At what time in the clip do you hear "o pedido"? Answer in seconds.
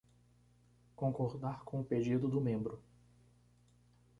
1.79-2.27